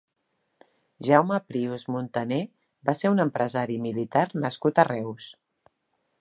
Jaume 1.07 1.37
Prius 1.51 1.85
Montaner 1.95 2.39
va 2.89 2.95
ser 3.03 3.13
un 3.17 3.25
empresari 3.27 3.77
i 3.81 3.85
militar 3.85 4.25
nascut 4.47 4.83
a 4.85 4.89
Reus. 4.91 5.29